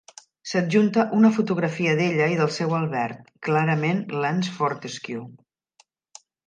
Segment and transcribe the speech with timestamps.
[0.51, 5.33] S'adjunta una fotografia d'ella i del seu Albert, clarament Lance Fortescue.